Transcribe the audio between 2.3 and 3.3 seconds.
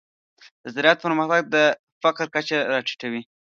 کچه راټیټوي.